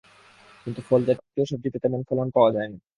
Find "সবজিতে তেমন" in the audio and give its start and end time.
1.45-2.01